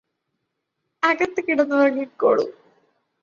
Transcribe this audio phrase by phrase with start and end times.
[1.03, 2.45] അകത്ത് കിടന്നുറങ്ങിക്കോളു